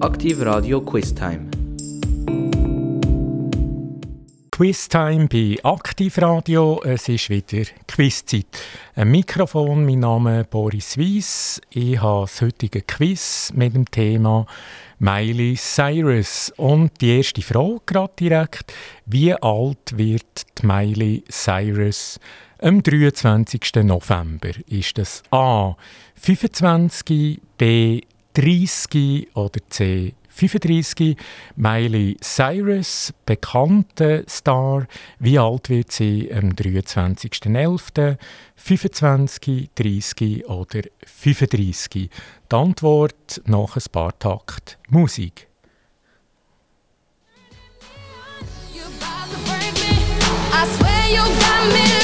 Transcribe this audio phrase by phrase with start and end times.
[0.00, 1.50] Aktiv Radio Quiz Time.
[4.50, 6.80] Quiz Time bei Aktivradio.
[6.82, 8.46] Es ist wieder Quizzeit.
[8.94, 11.60] Ein Mikrofon, mein Name ist Boris Weiss.
[11.68, 14.46] Ich habe das heutige Quiz mit dem Thema
[14.98, 16.50] Miley Cyrus.
[16.56, 18.72] Und die erste Frage gerade direkt.
[19.04, 22.18] Wie alt wird die Miley Cyrus
[22.58, 23.84] am 23.
[23.84, 24.52] November?
[24.66, 25.76] Ist das A
[26.14, 28.00] 25, B
[28.34, 31.16] 30 oder C 35.
[31.56, 34.86] Miley Cyrus, bekannte Star.
[35.18, 38.16] Wie alt wird sie am 23.11.?
[38.56, 42.10] 25, 30 oder 35?
[42.50, 45.46] Die Antwort nach ein paar Takt Musik.
[50.52, 51.99] I swear you got me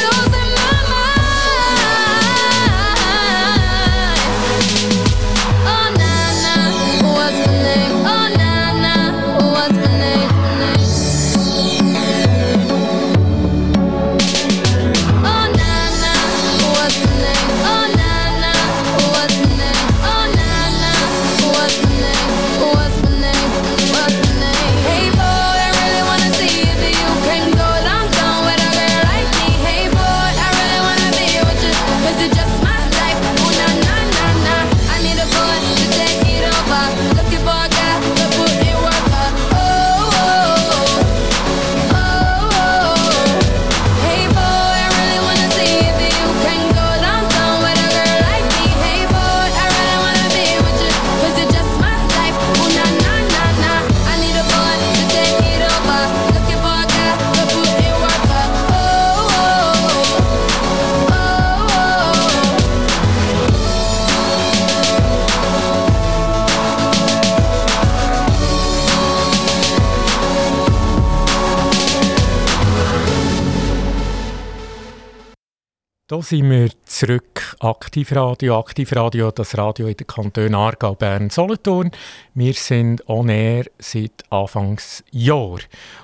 [76.16, 77.56] Da sind wir zurück.
[77.60, 81.90] Aktivradio, Aktivradio, das Radio in den Kantonen Aargau, Bern, Solothurn.
[82.32, 85.58] Wir sind on air seit Anfangsjahr.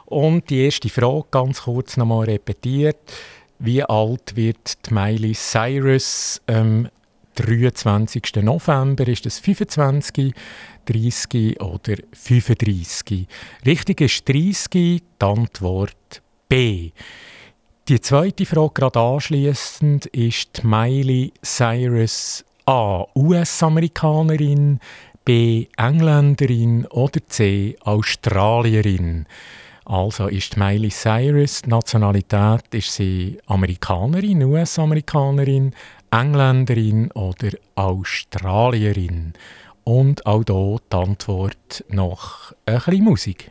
[0.05, 2.99] Und die erste Frage, ganz kurz nochmal repetiert.
[3.59, 6.91] Wie alt wird die Miley Cyrus am
[7.37, 8.23] 23.
[8.43, 9.09] November?
[9.09, 10.35] Ist das 25,
[10.85, 13.27] 30 oder 35?
[13.65, 16.91] Richtig ist 30, die Antwort B.
[17.89, 23.05] Die zweite Frage gerade anschließend ist Miley Cyrus A.
[23.17, 24.79] US-Amerikanerin,
[25.25, 25.67] B.
[25.77, 27.77] Engländerin oder C.
[27.81, 29.27] Australierin.
[29.85, 35.75] Also ist Miley Cyrus, Nationalität, ist sie Amerikanerin, US-Amerikanerin,
[36.13, 39.33] Engländerin oder Australierin?
[39.83, 43.51] Und auch hier die Antwort noch ein bisschen Musik.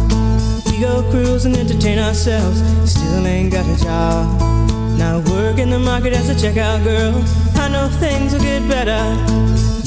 [1.09, 2.61] Cruise and entertain ourselves.
[2.89, 4.39] Still ain't got a job.
[4.97, 7.13] Now work in the market as a checkout girl.
[7.55, 9.01] I know things will get better.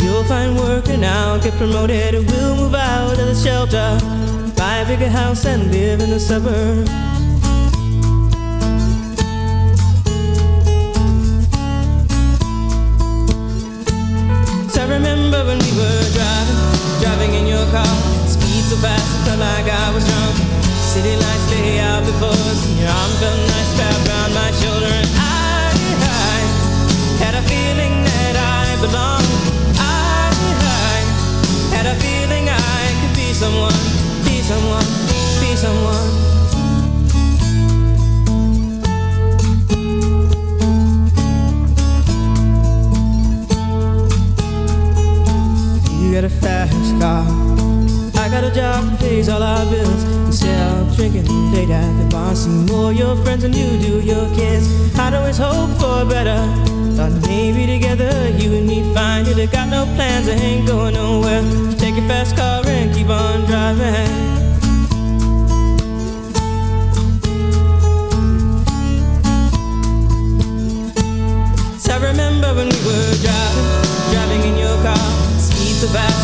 [0.03, 3.99] You'll find work and I'll get promoted and we'll move out of the shelter.
[4.57, 6.91] buy a bigger house and live in the suburbs.
[14.85, 16.61] I remember when we were driving,
[17.01, 17.87] driving in your car,
[18.29, 20.44] speed so fast I felt like I was drunk.
[20.95, 24.87] City lights lay out before us, and your arm felt nice wrapped around my shoulder,
[24.87, 25.75] and I,
[26.07, 26.39] I
[27.19, 29.27] had a feeling that I belonged.
[29.75, 30.31] I,
[30.63, 31.03] I
[31.75, 33.75] had a feeling I could be someone,
[34.23, 34.87] be someone,
[35.41, 36.11] be someone.
[46.01, 47.54] You got a fast car.
[48.35, 50.03] Got a job that pays all our bills.
[50.27, 54.27] Instead of drinking late at the bar, see more your friends than you do your
[54.35, 54.67] kids.
[54.99, 56.43] I'd always hope for better.
[56.97, 59.39] Thought maybe together you and me find it.
[59.39, 61.43] I got no plans, I ain't going nowhere.
[61.43, 64.35] Just take your fast car and keep on driving.
[71.87, 76.24] I remember when we were driving, driving in your car speed so fast,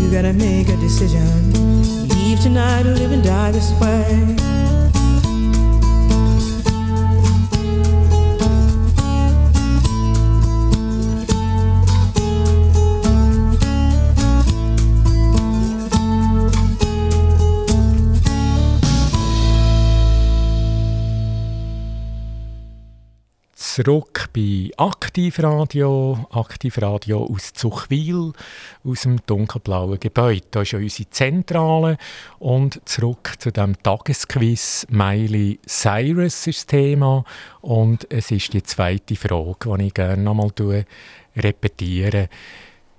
[0.00, 1.28] You gotta make a decision.
[2.08, 4.57] Leave tonight or live and die this way.
[23.84, 26.26] Zurück bei Aktivradio.
[26.32, 28.32] Aktivradio aus Zuchwil,
[28.82, 30.42] aus dem dunkelblauen Gebäude.
[30.50, 31.96] Da ist ja unsere Zentrale.
[32.40, 34.84] Und zurück zu dem Tagesquiz.
[34.90, 37.24] Miley Cyrus ist das Thema.
[37.60, 40.84] Und es ist die zweite Frage, die ich gerne noch nochmal
[41.36, 42.28] repetiere.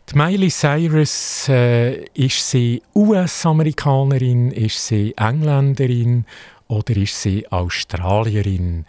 [0.10, 6.26] Die Miley Cyrus, äh, ist sie US-Amerikanerin, ist sie Engländerin
[6.70, 8.86] oder ist sie Australierin?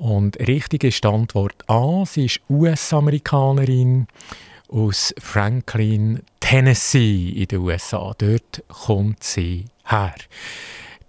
[0.00, 2.06] Und richtig ist die Antwort A.
[2.06, 4.06] Sie ist US-Amerikanerin
[4.70, 8.14] aus Franklin, Tennessee in den USA.
[8.16, 10.14] Dort kommt sie her.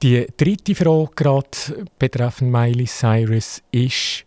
[0.03, 4.25] Die dritte Frage gerade betreffend Miley Cyrus ist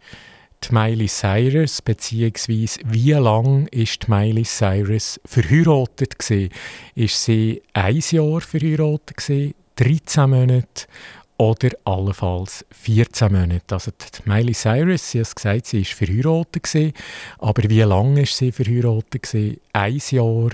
[0.71, 6.49] Miley Cyrus beziehungsweise wie lang ist Miley Cyrus verheiratet gewesen?
[6.95, 10.87] Ist sie ein Jahr verheiratet gewesen, 13 Monate
[11.37, 13.75] oder allenfalls 14 Monate.
[13.75, 13.91] Also
[14.25, 16.95] Miley Cyrus, sie hat gesagt, sie war verheiratet.
[17.39, 19.59] Aber wie lange war sie verheiratet?
[19.73, 20.51] Ein Jahr,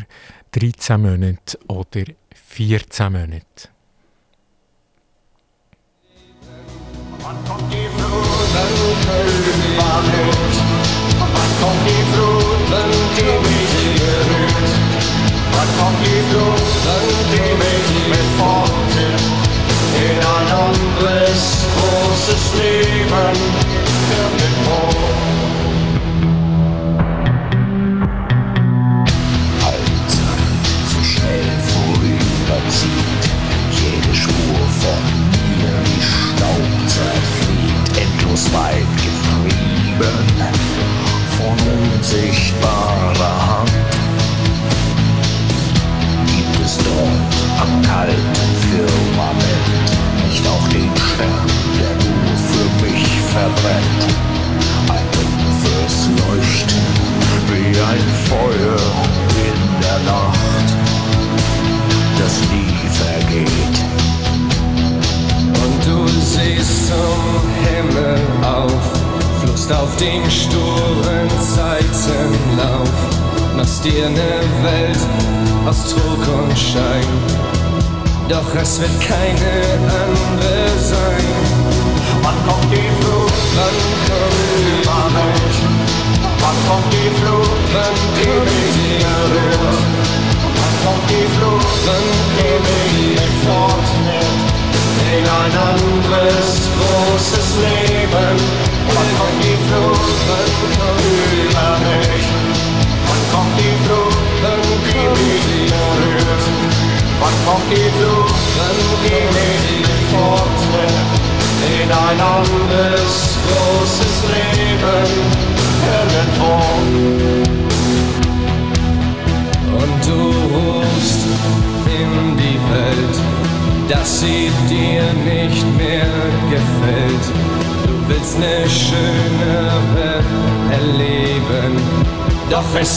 [0.52, 2.04] 13 Monate oder
[2.34, 3.68] 14 Monate?
[7.22, 7.88] Wann kommt die
[8.54, 9.00] wenn
[11.20, 14.70] Wann kommt die Flut, wenn die mich berührt?
[15.52, 16.20] Wann kommt die
[16.84, 19.39] wenn die mich mit Worten
[19.96, 23.34] in ein anderes großes Leben
[24.10, 25.19] irgendwo.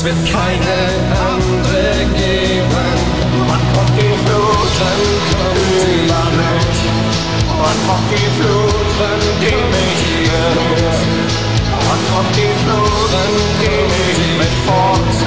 [0.04, 0.78] Wird keine
[1.32, 2.88] andere geben.
[3.48, 6.78] Wann kommt die Flut, dann kommt die Flut.
[7.62, 11.00] Wann kommt die Flut, wann ich berührt?
[11.88, 15.20] Wann kommt die Flut, dann geh ich mit fort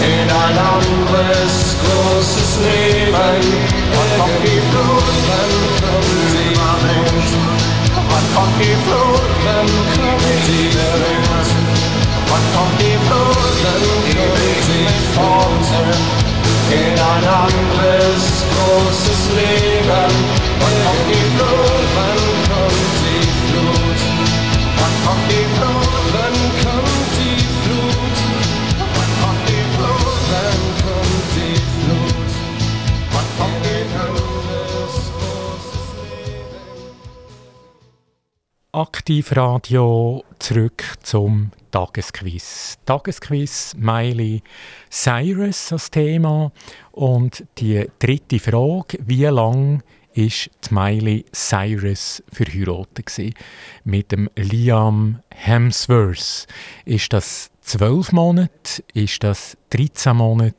[0.00, 3.42] in ein anderes großes Leben.
[3.94, 5.52] Wann kommt die Flut, wann
[5.90, 7.28] kommt die Flut?
[7.94, 11.71] Wann kommt die Flut, wann kommt die Flut?
[12.32, 13.84] Wann kommt die Flut, dann
[14.16, 15.68] kommt sie fort
[16.72, 20.12] in ein anderes großes Leben.
[20.60, 24.00] Wann kommt die Flut, wann kommt die Flut?
[24.78, 28.16] Wann kommt die Flut, wann kommt die Flut?
[28.96, 32.30] Wann kommt die Flut, wann kommt die Flut?
[33.12, 36.96] Wann kommt ein anderes großes Leben?
[38.72, 42.78] Aktivradio zurück zum Tagesquiz.
[42.86, 44.42] Tagesquiz Miley
[44.90, 46.52] Cyrus als Thema
[46.92, 49.82] und die dritte Frage, wie lang
[50.14, 53.34] ist Miley Cyrus verheiratet
[53.84, 56.46] mit dem Liam Hemsworth?
[56.84, 58.84] Ist das 12 Monate?
[58.92, 60.54] Ist das 13 Monate?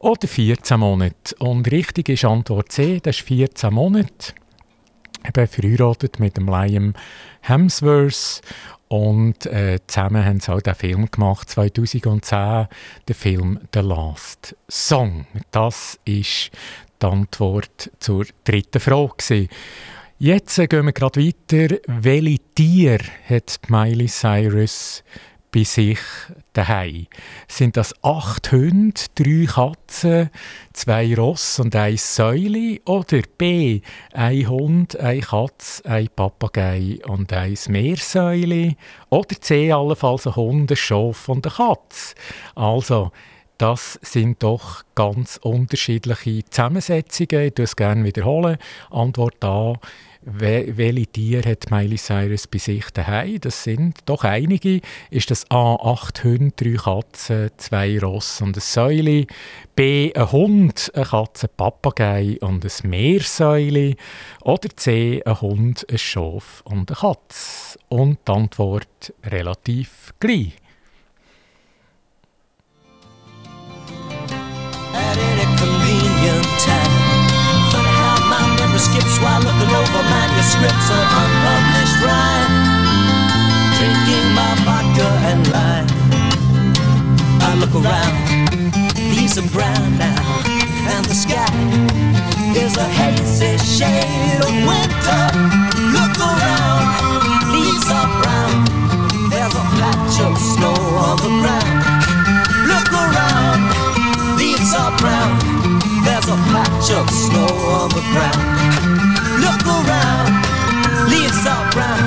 [0.00, 1.36] Oder 14 Monate?
[1.38, 4.34] Und richtig ist Antwort C, das ist 14 Monate
[5.26, 6.94] eben verheiratet mit dem Liam
[7.40, 8.40] Hemsworth
[8.88, 12.68] und äh, zusammen haben sie auch den Film gemacht, 2010,
[13.06, 15.26] der Film «The Last Song».
[15.50, 16.50] Das ist
[17.00, 19.48] die Antwort zur dritten Frage.
[20.18, 21.76] Jetzt äh, gehen wir gerade weiter.
[21.86, 25.04] Welche Tier hat Miley Cyrus
[25.52, 26.00] bei sich
[26.58, 27.06] daheim?
[27.46, 30.30] Sind das acht Hunde, drei Katzen,
[30.72, 32.80] zwei Ross und ein Säule?
[32.84, 33.80] Oder B,
[34.12, 38.74] ein Hund, eine Katze, ein Papagei und ein Meersäule?
[39.08, 42.14] Oder C, allenfalls ein Hund, ein Schaf und eine Katze?
[42.54, 43.12] Also,
[43.58, 47.46] das sind doch ganz unterschiedliche Zusammensetzungen.
[47.46, 48.56] Ich es gerne wiederholen.
[48.90, 49.74] Antwort A.
[50.22, 53.40] We- Welche Tiere hat Miley Cyrus bei sich daheim?
[53.40, 54.80] Das sind doch einige.
[55.10, 55.76] Ist das A.
[55.76, 59.26] Acht Hunde, drei Katzen, zwei Ross und ein Säule?
[59.76, 60.12] B.
[60.14, 63.94] Ein Hund, eine Katze, ein Papagei und ein Meersäule?
[64.42, 65.22] Oder C.
[65.24, 67.78] Ein Hund, ein Schaf und eine Katze?
[67.88, 70.52] Und die Antwort relativ gleich.
[78.78, 82.52] My skips while looking over manuscripts of unpublished rhyme.
[83.76, 85.88] Drinking my vodka and lime.
[87.42, 88.16] I look around,
[89.10, 90.22] leaves are brown now,
[90.94, 91.50] and the sky
[92.54, 95.24] is a hazy shade of winter.
[95.96, 96.86] Look around,
[97.54, 98.58] leaves are brown.
[99.30, 100.77] There's a patch of snow
[106.58, 107.46] patch of snow
[107.78, 108.42] on the ground.
[109.44, 110.30] Look around,
[111.12, 112.04] leaves are brown.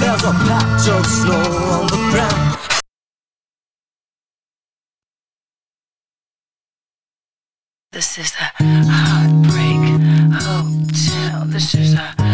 [0.00, 1.44] There's a patch of snow
[1.74, 2.58] on the ground.
[7.92, 8.46] This is the
[8.98, 9.84] Heartbreak
[10.44, 11.44] Hotel.
[11.46, 12.29] This is the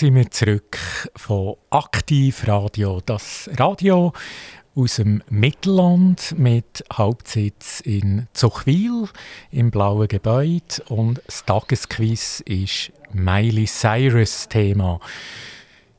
[0.00, 0.78] sind wir zurück
[1.14, 3.02] von Aktivradio.
[3.04, 4.14] Das Radio
[4.74, 9.10] aus dem Mittelland mit Hauptsitz in Zuchwil
[9.50, 10.82] im blauen Gebäude.
[10.88, 15.00] Und das Tagesquiz ist Miley Cyrus Thema.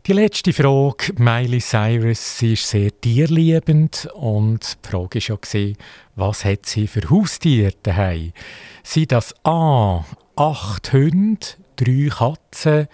[0.08, 5.74] Die letzte Frage, Miley Cyrus, sie ist sehr tierliebend und die Frage war ja,
[6.16, 8.34] was hat sie für Haustiere daheim?
[8.82, 10.04] Sind das A,
[10.36, 12.88] acht Hunde, drei Katzen,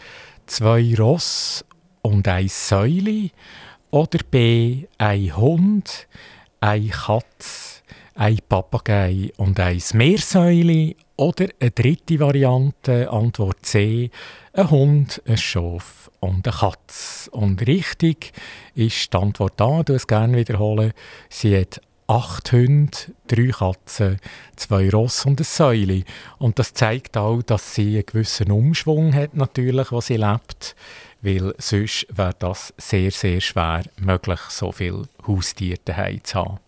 [0.48, 1.64] zwei Ross
[2.02, 3.30] und ein Säule?
[3.92, 6.08] Oder B, ein Hund,
[6.60, 7.82] eine Katze,
[8.16, 10.96] ein Papagei und ein Meersäule?
[11.16, 14.12] Oder eine dritte Variante, Antwort C,
[14.54, 17.32] ein Hund, ein Schaf und eine Katze.
[17.32, 18.34] Und richtig
[18.76, 20.94] ist die Antwort A, du es gerne wiederholen.
[21.30, 24.18] Sie hat acht Hunde, drei Katzen,
[24.56, 26.04] zwei Ross und eine Säule.
[26.40, 30.76] Und das zeigt auch, dass sie einen gewissen Umschwung hat, natürlich, was sie lebt.
[31.22, 36.60] Weil sonst wäre das sehr, sehr schwer möglich, so viele Haustiere daheim zu haben.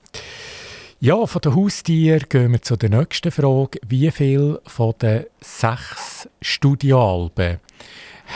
[1.02, 3.80] Ja, von den Haustieren gehen wir zu der nächsten Frage.
[3.88, 7.60] Wie viel von den sechs Studioalben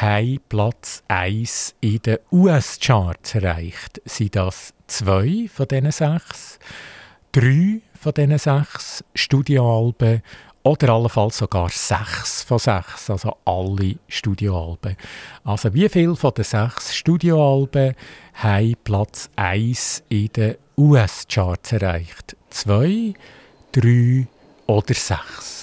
[0.01, 4.01] haben Platz 1 in den US-Charts erreicht?
[4.06, 6.60] Sind das zwei von diesen sechs,
[7.32, 10.21] drei von diesen sechs Studioalben
[10.63, 14.95] oder allenfalls sogar sechs von sechs, also alle Studioalben.
[15.43, 17.95] Also wie viel von den sechs Studioalben
[18.36, 22.36] haben Platz 1 in den US-Charts erreicht?
[22.49, 23.13] Zwei,
[23.71, 24.27] drei
[24.67, 25.62] oder sechs?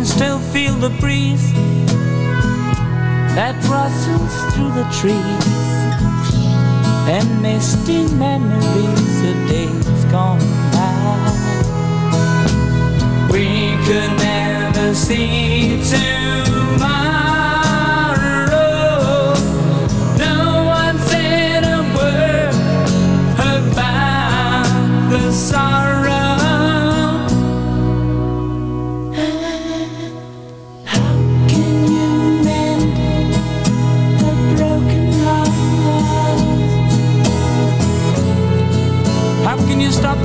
[0.00, 1.52] can still feel the breeze
[3.36, 5.46] that rustles through the trees
[7.06, 10.40] and misty memories of days gone
[10.72, 11.28] by.
[13.30, 15.82] We could never see.
[16.78, 17.09] No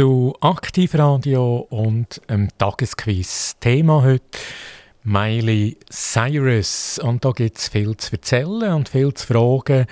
[0.00, 3.56] Zu Aktivradio und dem Tagesquiz.
[3.60, 4.38] Thema heute
[5.04, 6.98] Miley Cyrus.
[6.98, 9.84] Und da gibt es viel zu erzählen und viel zu fragen.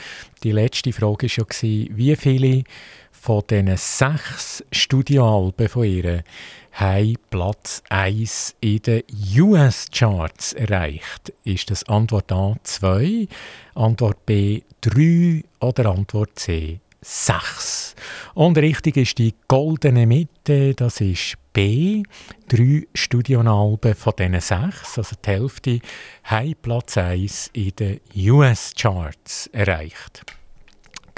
[0.43, 2.65] Die letzte Frage war ja, wie viele
[3.13, 6.25] von diesen sechs Studioalben von ihr
[6.73, 9.03] haben Platz 1 in den
[9.37, 11.35] US-Charts erreicht.
[11.45, 13.29] Ist das Antwort A 2,
[13.75, 17.95] Antwort B 3 oder Antwort C 6?
[18.35, 22.03] Und richtig ist die goldene Mitte, das ist B.
[22.49, 25.81] Drei Studioalben von diesen sechs, also die Hälfte,
[26.25, 30.38] haben Platz 1 in den US-Charts erreicht.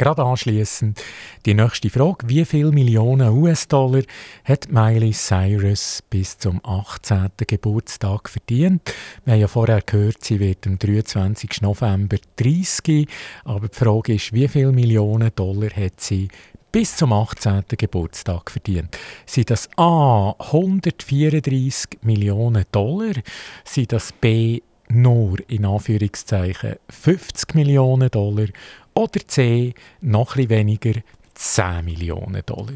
[0.00, 0.98] Gerade anschließend
[1.44, 2.26] die nächste Frage.
[2.26, 4.00] Wie viele Millionen US-Dollar
[4.44, 7.28] hat Miley Cyrus bis zum 18.
[7.46, 8.94] Geburtstag verdient?
[9.26, 11.60] Wir haben ja vorher gehört, sie wird am 23.
[11.60, 13.10] November 30.
[13.44, 16.28] Aber die Frage ist, wie viele Millionen Dollar hat sie
[16.72, 17.64] bis zum 18.
[17.68, 18.96] Geburtstag verdient.
[19.26, 23.12] Sind das A 134 Millionen Dollar?
[23.66, 28.46] Sind das B nur in Anführungszeichen 50 Millionen Dollar
[28.94, 31.00] oder C, noch ein weniger,
[31.34, 32.74] 10 Millionen Dollar.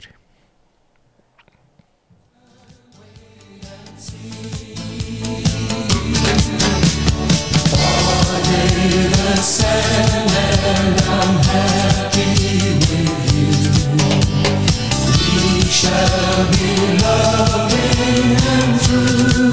[15.85, 19.44] shall be loving and true.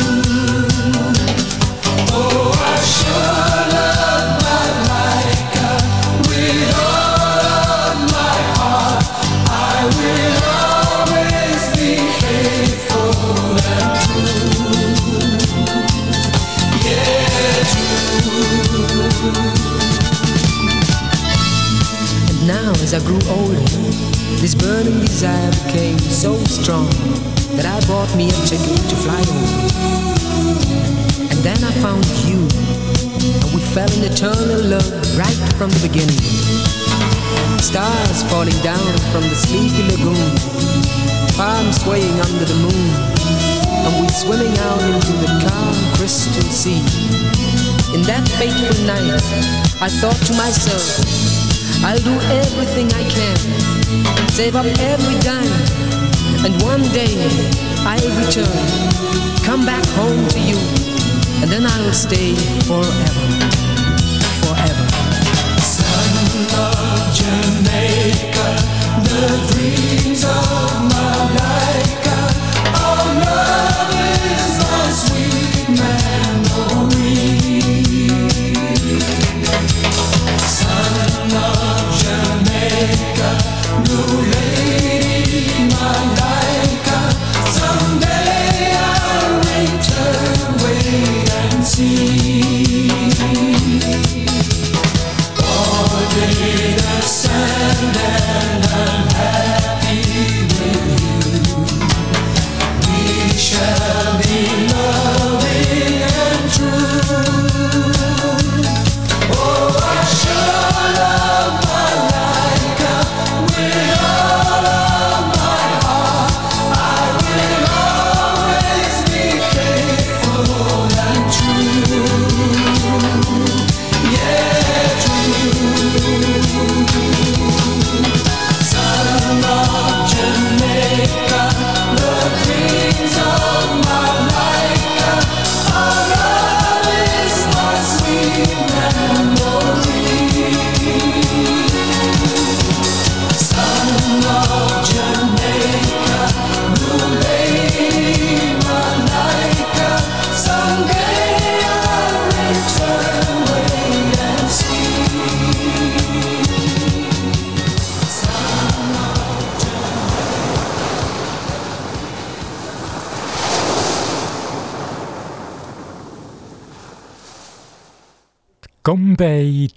[22.94, 23.60] As I grew older,
[24.42, 26.90] this burning desire became so strong
[27.56, 29.60] that I bought me a ticket to fly over.
[31.32, 32.42] And then I found you,
[33.40, 36.20] and we fell in eternal love right from the beginning.
[37.64, 40.32] Stars falling down from the sleepy lagoon,
[41.40, 42.88] palms swaying under the moon,
[43.88, 46.84] and we swimming out into the calm crystal sea.
[47.96, 49.16] In that fateful night,
[49.80, 51.41] I thought to myself,
[51.84, 53.38] I'll do everything I can,
[54.30, 57.16] save up every dime, and one day
[57.84, 58.46] I'll return,
[59.44, 60.58] come back home to you,
[61.42, 62.36] and then I'll stay
[62.70, 63.26] forever,
[64.42, 64.88] forever.
[65.62, 66.14] Son
[66.54, 68.48] of Jamaica,
[69.10, 71.11] the dreams of Malaika.
[83.72, 84.31] Jamaica,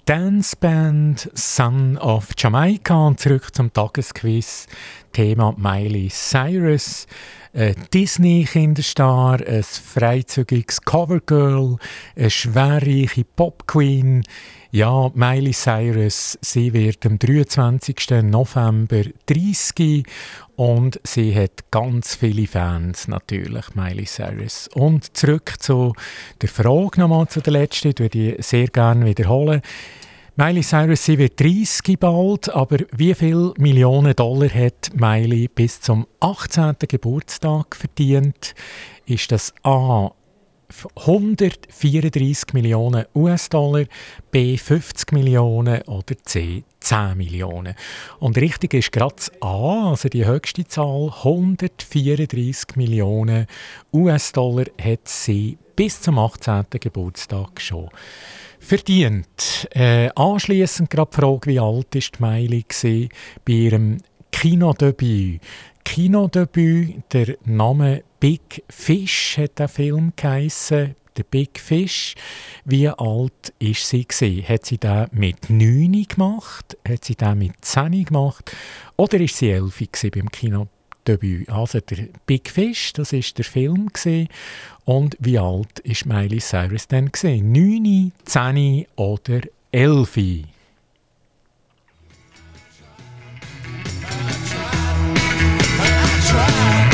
[0.05, 4.67] Gombay Dance Band Son of Jamaica und zurück zum Tagesquiz.
[5.11, 7.07] Thema Miley Cyrus.
[7.93, 11.77] Disney-Kinderstar, ein freizügiges Covergirl,
[12.17, 14.23] eine schwerreiche Popqueen.
[14.71, 18.23] Ja, Miley Cyrus, sie wird am 23.
[18.23, 20.05] November 30
[20.55, 24.67] und sie hat ganz viele Fans natürlich, Miley Cyrus.
[24.73, 25.93] Und zurück zu
[26.41, 29.61] der Frage nochmal zu der letzten, ich würde die sehr gerne wiederholen.
[30.35, 36.07] Miley Cyrus, sie wird 30 bald, aber wie viel Millionen Dollar hat Miley bis zum
[36.19, 36.75] 18.
[36.89, 38.55] Geburtstag verdient?
[39.05, 40.11] Ist das A
[40.95, 43.85] 134 Millionen US-Dollar,
[44.31, 47.75] B 50 Millionen oder C 10 Millionen.
[48.19, 53.47] Und richtig ist gerade A, also die höchste Zahl, 134 Millionen
[53.93, 56.65] US-Dollar hat sie bis zum 18.
[56.79, 57.89] Geburtstag schon
[58.59, 59.67] verdient.
[59.71, 62.65] Äh, anschliessend gerade die Frage, wie alt ist die Miley
[63.45, 63.97] bei ihrem
[64.37, 65.39] Kinodebüt.
[65.85, 70.95] Kinodebüt, der Name Big Fish hat der Film geheissen.
[71.15, 72.15] Der Big Fish.
[72.65, 74.43] Wie alt ist sie?
[74.45, 76.77] Hat sie den mit 9 gemacht?
[76.87, 78.51] Hat sie den mit 10 gemacht?
[78.97, 81.49] Oder ist sie 11 gewesen beim Kinodebüt?
[81.49, 83.87] Also der Big Fish, das ist der Film.
[84.83, 87.53] Und wie alt ist Miley Cyrus denn gewesen?
[87.53, 89.39] 9, 10 oder
[89.71, 90.17] 11?
[96.35, 96.84] try.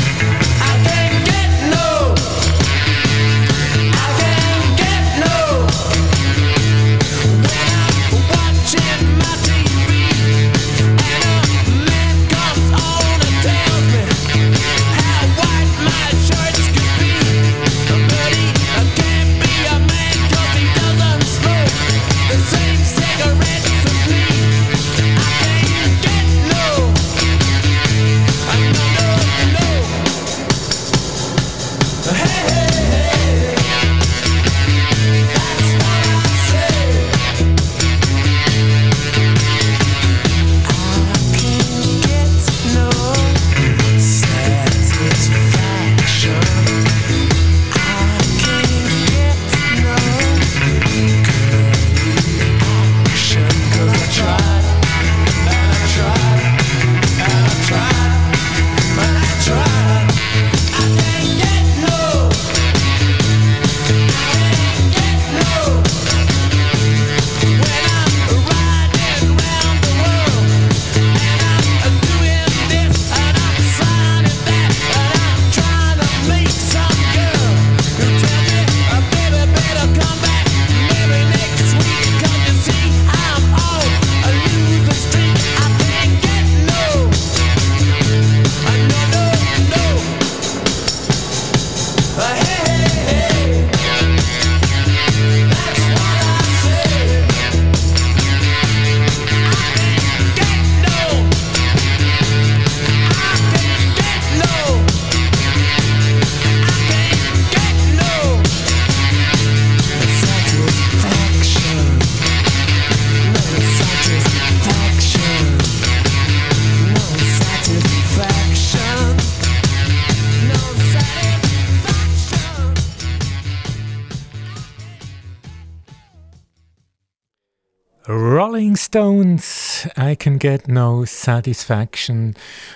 [130.11, 132.33] I Can Get No Satisfaction.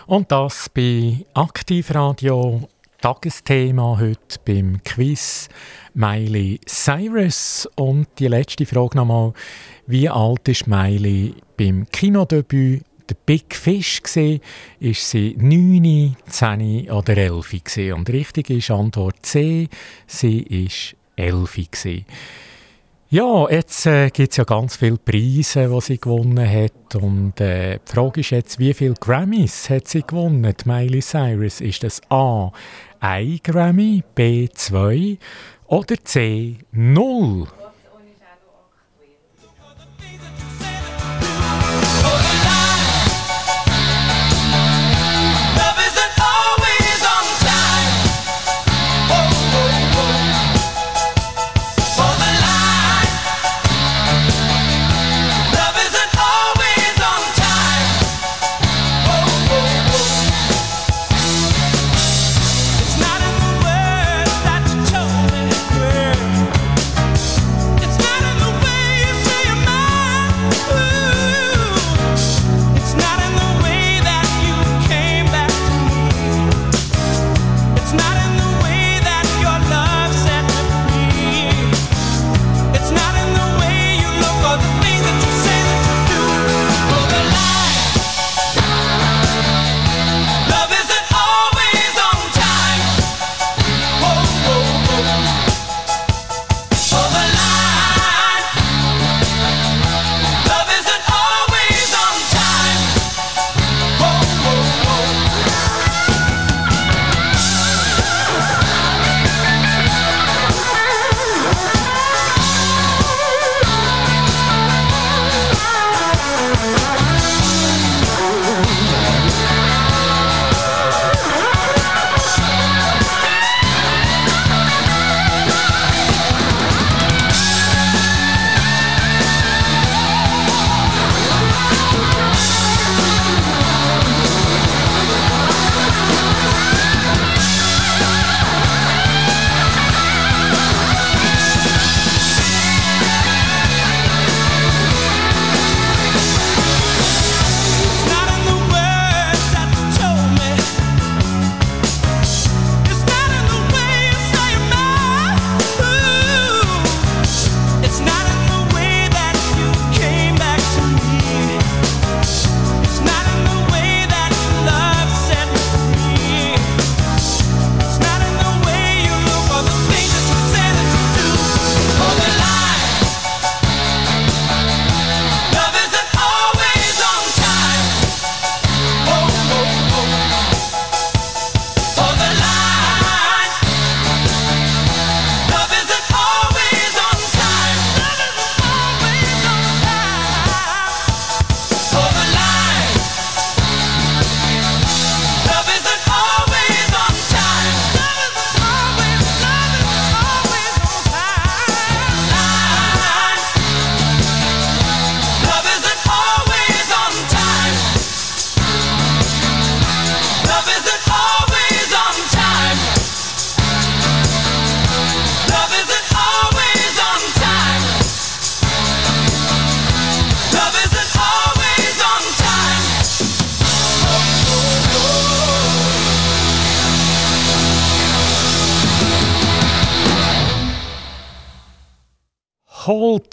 [0.08, 2.70] Und das bei Aktivradio,
[3.02, 5.50] Tagesthema heute beim Quiz
[5.94, 7.68] Miley Cyrus.
[7.76, 9.34] Und die letzte Frage nochmal,
[9.86, 14.40] wie alt ist Miley beim Kinodebüt der Big Fish gesehen,
[14.80, 17.96] ist sie 9, 10 oder 11 gesehen.
[17.96, 19.68] Und richtig ist Antwort C,
[20.08, 22.06] sie ist 11 gesehen.
[23.16, 26.96] Ja, jetzt äh, gibt es ja ganz viele Preise, die sie gewonnen hat.
[26.96, 31.62] Und äh, die Frage ist jetzt, wie viele Grammys hat sie gewonnen, die Miley Cyrus?
[31.62, 32.52] Ist das A,
[33.00, 35.18] 1 Grammy, B, 2
[35.68, 37.48] oder C, 0?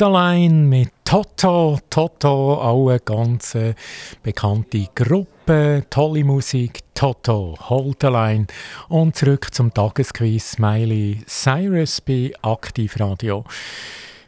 [0.03, 1.78] Borderline mit Toto.
[1.88, 3.74] Toto, alle ganz äh,
[4.24, 5.84] bekannte Gruppe.
[5.90, 8.48] Tolle Musik, Toto, Hold Line.
[8.88, 13.44] Und zurück zum Tagesquiz Miley Cyrus bei Aktivradio.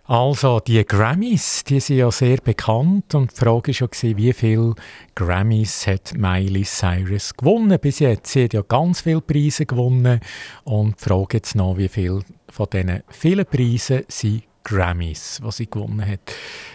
[0.05, 4.75] Also, die Grammys, die sind ja sehr bekannt und die Frage war ja, wie viele
[5.17, 8.31] Grammys hat Miley Cyrus gewonnen bis jetzt?
[8.31, 10.21] Sie hat ja ganz viele Preise gewonnen
[10.63, 15.71] und die Frage jetzt noch, wie viele von diesen vielen Preisen sie Grammys, was sie
[15.71, 16.21] gewonnen hat.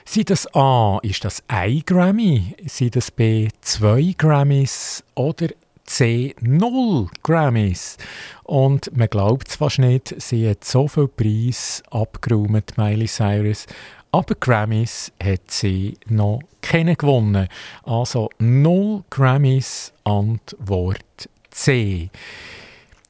[0.05, 2.55] Sind das A, ist das ein Grammy?
[2.65, 5.03] Sind das B, zwei Grammys?
[5.15, 5.49] Oder
[5.83, 7.97] C, null Grammys?
[8.43, 13.65] Und man glaubt es fast nicht, sie hat so viel Preis abgeräumt, Miley Cyrus.
[14.11, 17.47] Aber Grammys hat sie noch keine gewonnen.
[17.83, 22.09] Also null Grammys, Antwort C.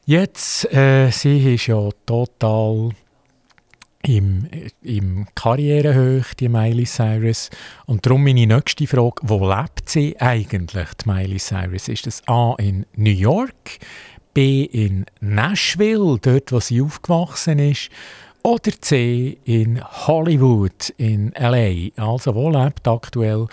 [0.05, 2.91] Jetzt, äh, sie ist ja total
[4.03, 4.47] im,
[4.81, 7.49] im Karrierehöch, die Miley Cyrus.
[7.85, 11.87] Und darum meine nächste Frage, wo lebt sie eigentlich, die Miley Cyrus?
[11.87, 13.79] Ist das A in New York,
[14.33, 17.89] B in Nashville, dort wo sie aufgewachsen ist,
[18.41, 21.89] oder C in Hollywood in LA?
[21.97, 23.47] Also wo lebt aktuell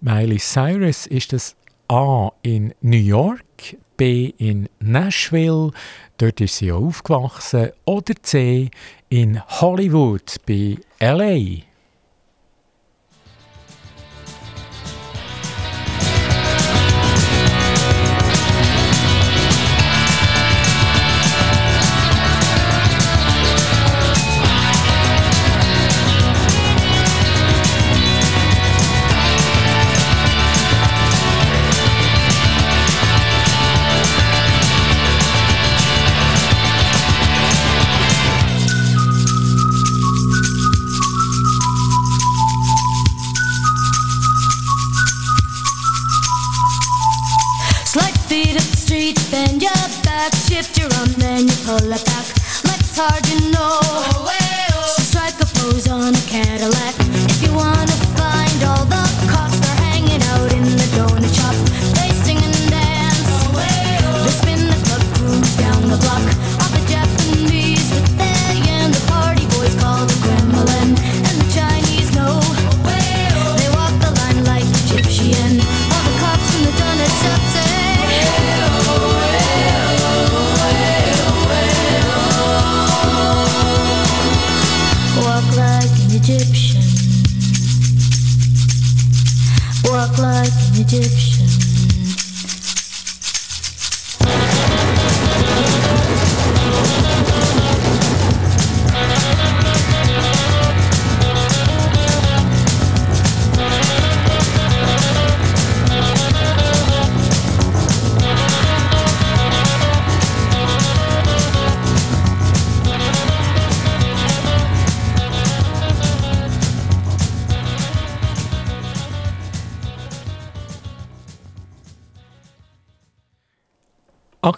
[0.00, 1.06] Miley Cyrus?
[1.06, 1.54] Ist das
[1.88, 5.70] A in New York, B in Nashville,
[6.18, 8.70] dort ist sie aufgewachsen, oder C
[9.08, 11.62] in Hollywood bei LA?
[48.92, 49.72] streets, bend your
[50.04, 52.26] back, shift your arm, then you pull it back.
[52.68, 53.78] Life's hard, you know.
[53.80, 54.84] Oh, hey, oh.
[54.86, 59.01] So strike a pose on a Cadillac if you wanna find all the
[90.92, 91.21] dip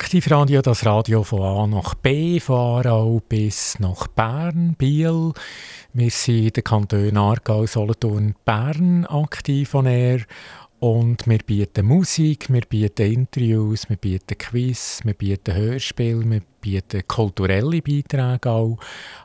[0.04, 5.32] Aktivradio, das Radio von A nach B, von Aarau bis nach Bern, Biel.
[5.94, 10.20] Wir sind in den Kantonen Aargau, Solothurn, Bern aktiv von Air.
[10.78, 17.08] Und wir bieten Musik, wir bieten Interviews, wir bieten Quiz, wir bieten Hörspiele, wir bieten
[17.08, 18.78] kulturelle Beiträge auch.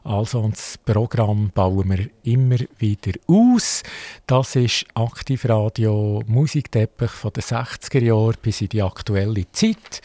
[0.05, 3.83] Also das Programm bauen wir immer wieder aus.
[4.25, 10.01] Das ist Aktivradio Musikteppich von den 60er Jahren bis in die aktuelle Zeit.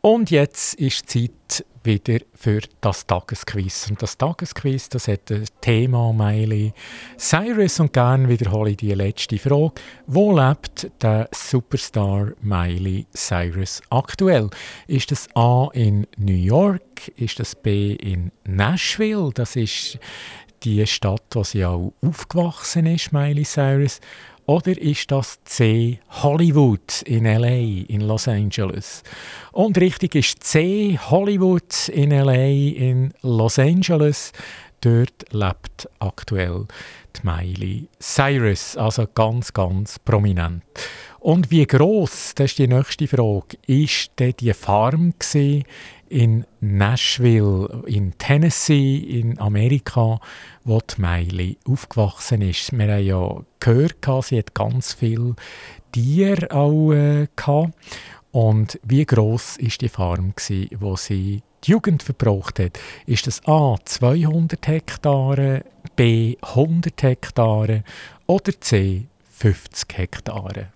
[0.00, 3.88] Und jetzt ist Zeit wieder für das Tagesquiz.
[3.90, 6.72] Und das Tagesquiz, das hat ein Thema Miley
[7.16, 9.72] Cyrus und gerne wiederhole ich die letzte Frage.
[10.06, 14.50] Wo lebt der Superstar Miley Cyrus aktuell?
[14.86, 17.08] Ist das A in New York?
[17.16, 19.30] Ist das B in Nashville?
[19.34, 19.98] Das ist
[20.62, 24.00] die Stadt, wo sie auch aufgewachsen ist, Miley Cyrus.
[24.48, 29.02] Oder ist das C Hollywood in LA, in Los Angeles?
[29.52, 34.32] Und richtig ist C Hollywood in LA, in Los Angeles.
[34.80, 36.66] Dort lebt aktuell
[37.14, 40.62] die Miley Cyrus, also ganz, ganz prominent.
[41.20, 45.12] Und wie groß, das ist die nächste Frage, ist denn die Farm
[46.10, 50.20] in Nashville, in Tennessee, in Amerika,
[50.64, 52.72] wo die Miley aufgewachsen ist.
[52.72, 55.36] Wir haben ja gehört, sie hat ganz viele
[55.92, 57.26] Tiere auch äh.
[58.30, 62.78] Und wie groß ist die Farm gsi, wo sie die Jugend verbraucht hat?
[63.06, 65.64] Ist das A 200 Hektare,
[65.96, 67.84] B 100 Hektare
[68.26, 70.68] oder C 50 Hektare?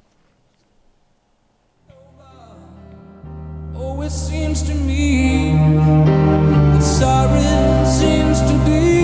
[3.84, 9.01] Oh, it seems to me that sorrow seems to be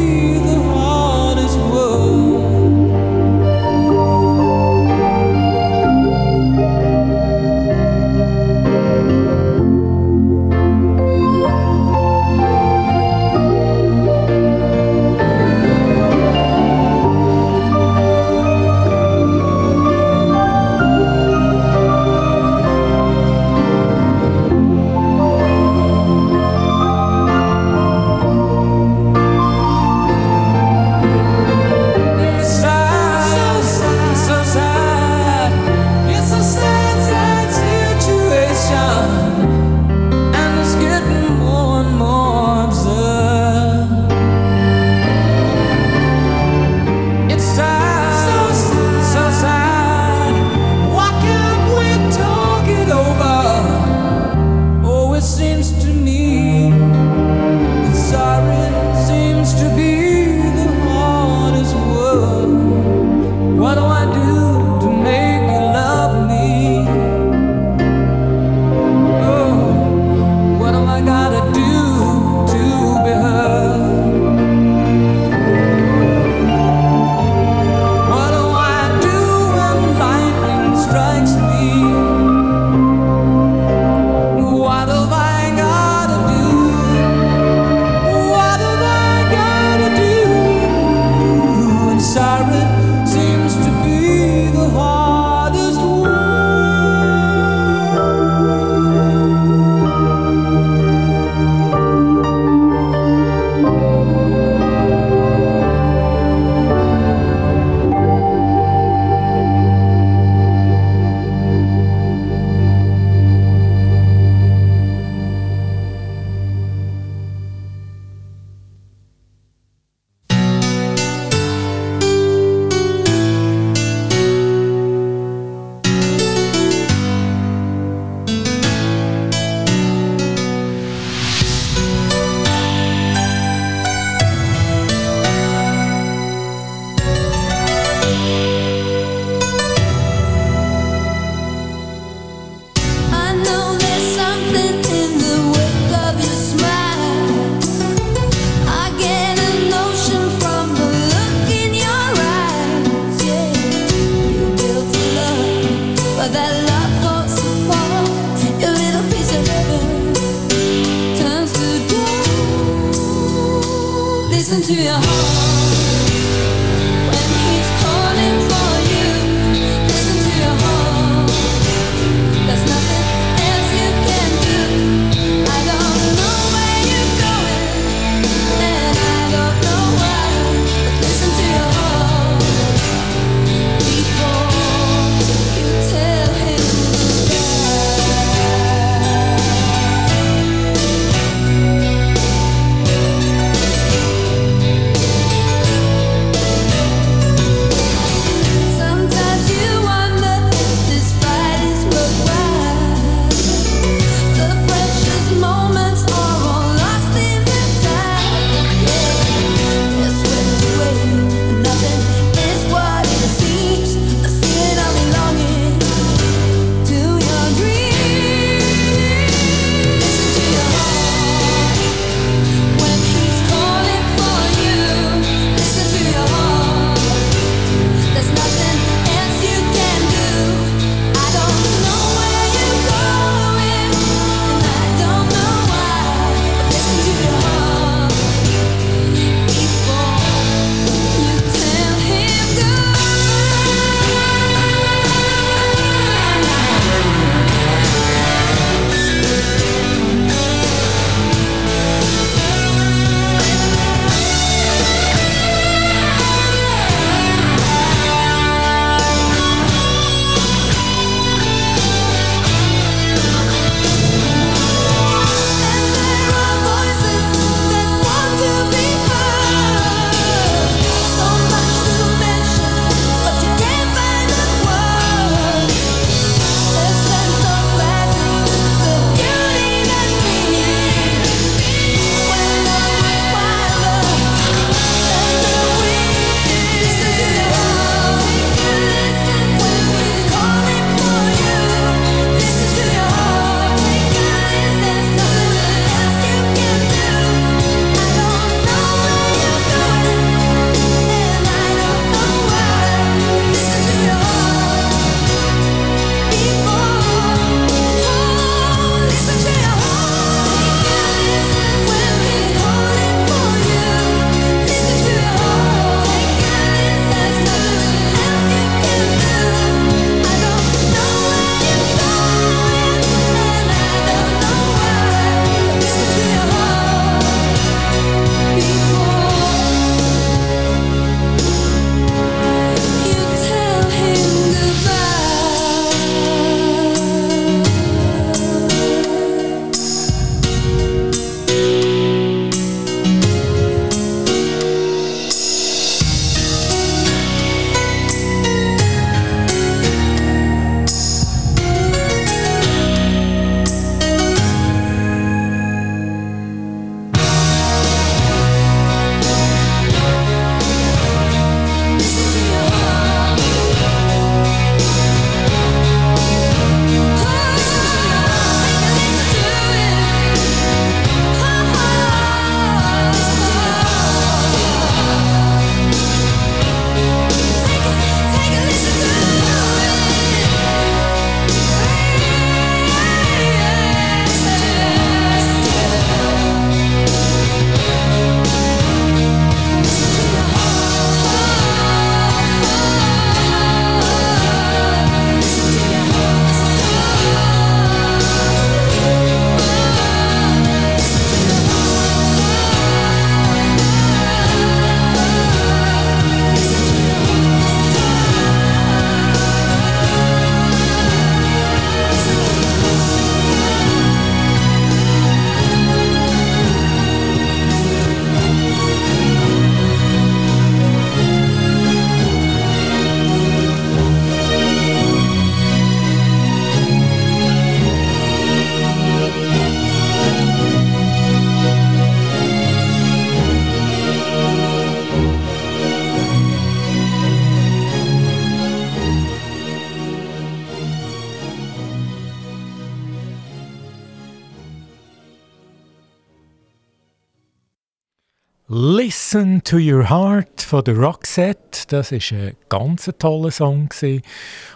[449.31, 451.87] Listen to Your Heart von der Roxette.
[451.89, 453.91] Das ist ein ganz toller Song.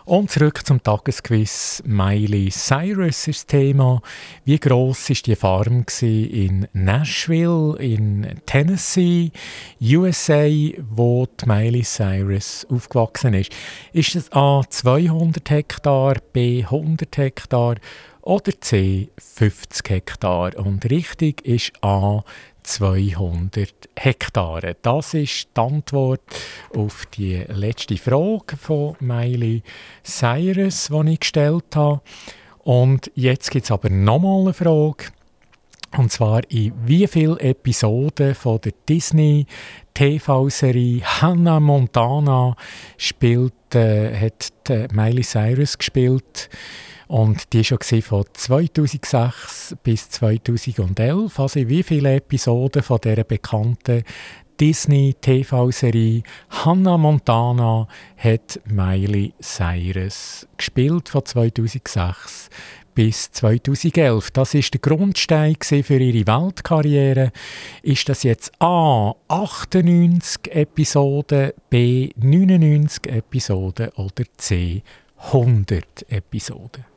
[0.05, 1.82] Und zurück zum Tagesquiz.
[1.86, 4.03] Miley Cyrus ist das Thema.
[4.44, 9.32] Wie groß ist die Farm in Nashville, in Tennessee,
[9.80, 10.46] USA,
[10.86, 13.53] wo die Miley Cyrus aufgewachsen ist?
[13.94, 17.76] Ist es A 200 Hektar, B 100 Hektar
[18.20, 20.59] oder C 50 Hektar?
[20.59, 22.22] Und richtig ist A
[22.63, 24.77] 200 Hektare.
[24.83, 26.23] Das ist die Antwort
[26.75, 29.63] auf die letzte Frage von Miley
[30.05, 32.01] Cyrus, die ich gestellt habe.
[32.59, 35.07] Und jetzt gibt es aber nochmal eine Frage.
[35.97, 39.47] Und zwar, in wie vielen Episoden von der Disney
[39.93, 42.57] TV-Serie Hannah Montana
[42.97, 46.49] spielt, äh, hat Miley Cyrus gespielt?
[47.09, 51.38] Und die war schon von 2006 bis 2011.
[51.38, 54.03] Also wie viele Episoden von dieser bekannten
[54.59, 62.49] Disney-TV-Serie Hannah Montana hat Miley Cyrus gespielt von 2006
[62.95, 64.30] bis 2011.
[64.30, 67.32] Das ist der Grundstein für ihre Weltkarriere.
[67.82, 74.82] Ist das jetzt A 98 Episoden, B 99 Episoden oder C
[75.16, 76.91] 100 Episoden?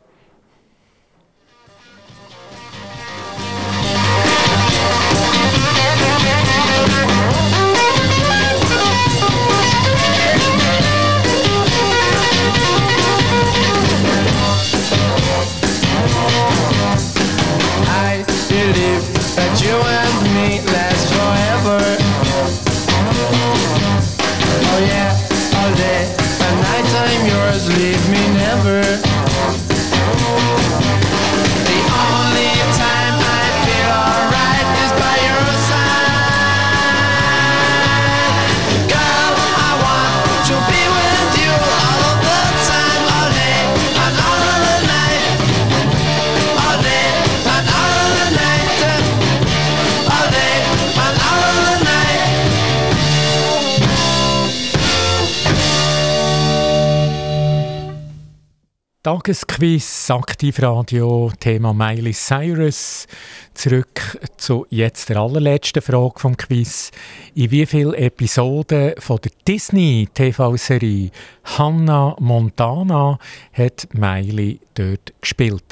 [59.55, 63.07] Tagesquiz, Aktivradio, Thema Miley Cyrus.
[63.53, 66.91] Zurück zu jetzt der allerletzten Frage vom Quiz.
[67.35, 71.09] In wie vielen Episoden von der Disney TV-Serie
[71.45, 73.17] Hannah Montana
[73.53, 75.63] hat Miley dort gespielt?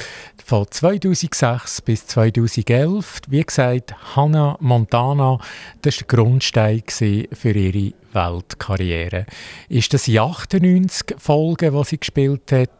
[0.42, 5.38] Von 2006 bis 2011, wie gesagt, Hannah Montana,
[5.82, 9.26] das war der Grundstein für ihre Weltkarriere.
[9.68, 12.70] Ist das in 98 Folgen, die sie gespielt hat,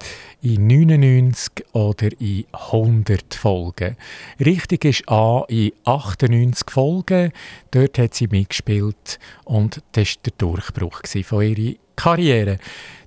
[0.43, 3.97] in 99 oder in 100 Folgen?
[4.45, 7.33] Richtig ist A in 98 Folgen.
[7.71, 12.59] Dort hat sie mitgespielt und das war der Durchbruch von ihrer Karriere.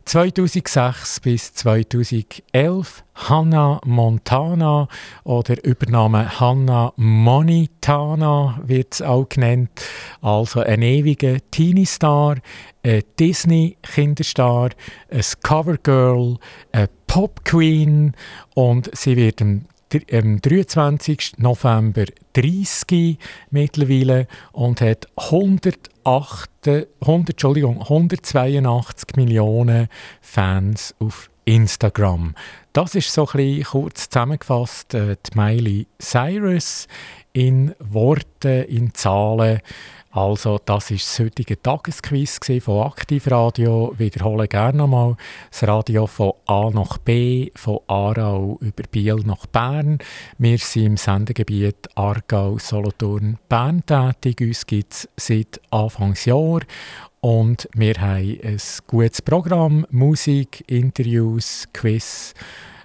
[0.08, 4.88] 2006 bis 2011 Hannah Montana
[5.26, 9.70] oder Übername Hannah Monitana wird es auch genannt.
[10.22, 12.38] Also ein ewiger Teenie-Star,
[12.84, 14.70] ein Disney-Kinderstar,
[15.12, 16.38] ein Covergirl,
[16.72, 18.14] eine Pop-Queen
[18.56, 19.66] und sie wird am
[20.12, 21.38] am 23.
[21.38, 23.18] November 30
[23.52, 26.50] mittlerweile und hat 108,
[27.02, 29.88] 100, Entschuldigung, 182 Millionen
[30.22, 32.36] Fans auf Instagram.
[32.74, 36.88] Das ist so ein bisschen kurz zusammengefasst äh, die Miley Cyrus
[37.32, 39.62] in Worten, in Zahlen.
[40.18, 43.94] Also, das war das heutige Tagesquiz von Aktivradio.
[44.00, 45.16] Wiederhole gerne nochmal
[45.52, 50.00] das Radio von A nach B, von Aarau über Biel nach Bern.
[50.40, 54.42] Wir sind im Sendegebiet Aargau, Solothurn, Bern tätig.
[54.42, 56.62] Uns gibt es seit Anfangsjahr.
[57.22, 62.34] Und wir haben ein gutes Programm, Musik, Interviews, Quiz,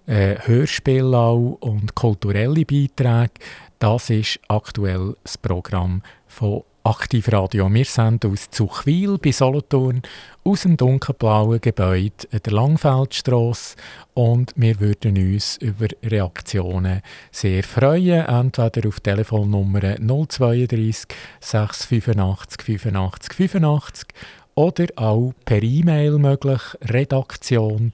[0.07, 3.33] äh, Hörspiel auch und kulturelle Beiträge.
[3.79, 7.73] Das ist aktuell das Programm von Aktivradio.
[7.73, 10.03] Wir sind aus Zuchwil bei Solothurn
[10.43, 13.77] aus dem dunkelblauen Gebäude der Langfeldstrasse
[14.15, 21.07] und wir würden uns über Reaktionen sehr freuen, entweder auf Telefonnummer 032
[21.41, 24.09] 685 85 85
[24.55, 27.93] oder auch per E-Mail möglich, redaktion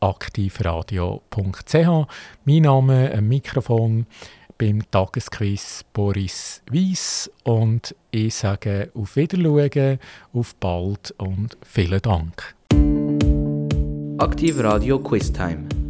[0.00, 2.06] aktivradio.ch.
[2.44, 4.06] Mein Name am Mikrofon
[4.58, 9.98] beim Tagesquiz Boris Weiss und ich sage auf Wiedersehen,
[10.32, 12.54] auf bald und vielen Dank.
[14.18, 15.85] Aktiv Radio Quiz Time.